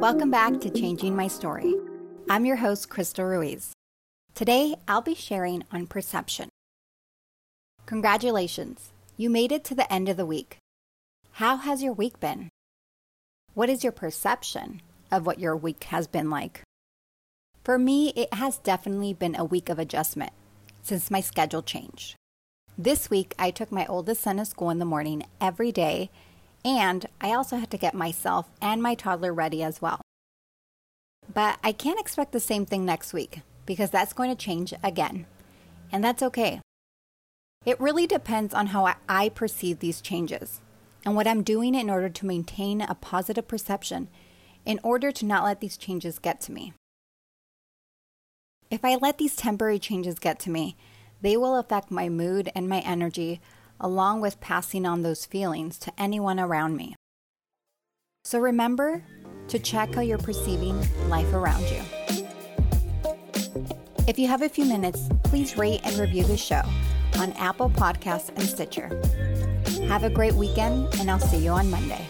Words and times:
Welcome 0.00 0.30
back 0.30 0.60
to 0.60 0.70
Changing 0.70 1.14
My 1.14 1.28
Story. 1.28 1.74
I'm 2.28 2.46
your 2.46 2.56
host, 2.56 2.88
Crystal 2.88 3.24
Ruiz. 3.24 3.72
Today, 4.34 4.74
I'll 4.88 5.02
be 5.02 5.14
sharing 5.14 5.62
on 5.70 5.86
perception. 5.86 6.48
Congratulations, 7.86 8.92
you 9.16 9.28
made 9.28 9.52
it 9.52 9.62
to 9.64 9.74
the 9.74 9.92
end 9.92 10.08
of 10.08 10.16
the 10.16 10.24
week. 10.24 10.56
How 11.32 11.58
has 11.58 11.82
your 11.82 11.92
week 11.92 12.18
been? 12.18 12.48
What 13.54 13.68
is 13.68 13.84
your 13.84 13.92
perception 13.92 14.80
of 15.12 15.26
what 15.26 15.38
your 15.38 15.54
week 15.54 15.84
has 15.84 16.06
been 16.06 16.30
like? 16.30 16.62
For 17.62 17.78
me, 17.78 18.14
it 18.16 18.32
has 18.34 18.58
definitely 18.58 19.12
been 19.12 19.36
a 19.36 19.44
week 19.44 19.68
of 19.68 19.78
adjustment 19.78 20.32
since 20.82 21.10
my 21.10 21.20
schedule 21.20 21.62
changed. 21.62 22.16
This 22.78 23.10
week, 23.10 23.34
I 23.38 23.50
took 23.50 23.70
my 23.70 23.84
oldest 23.86 24.22
son 24.22 24.38
to 24.38 24.44
school 24.46 24.70
in 24.70 24.78
the 24.78 24.84
morning 24.86 25.24
every 25.40 25.70
day 25.70 26.10
and 26.64 27.06
I 27.20 27.32
also 27.32 27.56
had 27.56 27.70
to 27.70 27.78
get 27.78 27.94
myself 27.94 28.48
and 28.60 28.82
my 28.82 28.94
toddler 28.94 29.32
ready 29.32 29.62
as 29.62 29.80
well. 29.80 30.00
But 31.32 31.58
I 31.62 31.72
can't 31.72 32.00
expect 32.00 32.32
the 32.32 32.40
same 32.40 32.66
thing 32.66 32.84
next 32.84 33.12
week 33.12 33.40
because 33.66 33.90
that's 33.90 34.12
going 34.12 34.30
to 34.30 34.36
change 34.36 34.74
again. 34.82 35.26
And 35.92 36.02
that's 36.02 36.22
okay. 36.22 36.60
It 37.64 37.80
really 37.80 38.06
depends 38.06 38.54
on 38.54 38.68
how 38.68 38.94
I 39.08 39.28
perceive 39.28 39.78
these 39.78 40.00
changes 40.00 40.60
and 41.04 41.14
what 41.14 41.26
I'm 41.26 41.42
doing 41.42 41.74
in 41.74 41.90
order 41.90 42.08
to 42.08 42.26
maintain 42.26 42.80
a 42.80 42.94
positive 42.94 43.46
perception 43.46 44.08
in 44.64 44.80
order 44.82 45.10
to 45.12 45.26
not 45.26 45.44
let 45.44 45.60
these 45.60 45.76
changes 45.76 46.18
get 46.18 46.40
to 46.42 46.52
me. 46.52 46.72
If 48.70 48.84
I 48.84 48.96
let 48.96 49.18
these 49.18 49.36
temporary 49.36 49.78
changes 49.78 50.18
get 50.18 50.38
to 50.40 50.50
me, 50.50 50.76
they 51.22 51.36
will 51.36 51.56
affect 51.56 51.90
my 51.90 52.08
mood 52.08 52.50
and 52.54 52.68
my 52.68 52.80
energy 52.80 53.40
along 53.80 54.20
with 54.20 54.40
passing 54.40 54.86
on 54.86 55.02
those 55.02 55.26
feelings 55.26 55.78
to 55.78 55.92
anyone 55.98 56.38
around 56.38 56.76
me. 56.76 56.94
So 58.24 58.38
remember 58.38 59.02
to 59.48 59.58
check 59.58 59.94
how 59.94 60.02
you're 60.02 60.18
perceiving 60.18 60.78
life 61.08 61.32
around 61.32 61.62
you. 61.62 61.82
If 64.06 64.18
you 64.18 64.28
have 64.28 64.42
a 64.42 64.48
few 64.48 64.64
minutes, 64.64 65.08
please 65.24 65.56
rate 65.56 65.80
and 65.84 65.96
review 65.98 66.24
the 66.24 66.36
show 66.36 66.62
on 67.18 67.32
Apple 67.32 67.70
Podcasts 67.70 68.28
and 68.28 68.42
Stitcher. 68.42 68.88
Have 69.88 70.04
a 70.04 70.10
great 70.10 70.34
weekend, 70.34 70.88
and 70.98 71.10
I'll 71.10 71.18
see 71.18 71.38
you 71.38 71.50
on 71.50 71.70
Monday. 71.70 72.06